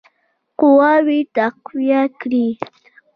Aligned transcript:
قواوي 0.59 1.19
تقویه 1.35 2.01
کړي. 2.19 2.47